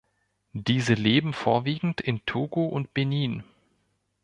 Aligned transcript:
Diese 0.57 0.95
leben 0.95 1.31
vorwiegend 1.31 2.01
in 2.01 2.25
Togo 2.25 2.65
und 2.65 2.91
Benin. 2.95 3.43